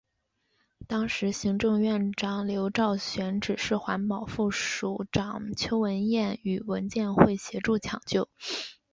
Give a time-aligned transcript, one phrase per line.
[0.87, 8.27] 当时行政院长刘兆玄指示环保署副署长邱文彦与文建会协助抢救。